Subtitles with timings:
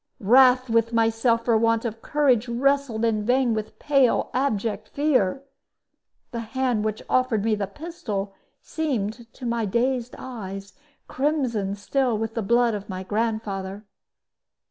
[0.19, 5.43] Wrath with myself for want of courage wrestled in vain with pale, abject fear.
[6.31, 8.33] The hand which offered me the pistol
[8.63, 10.73] seemed to my dazed eyes
[11.07, 13.85] crimson still with the blood of my grandfather.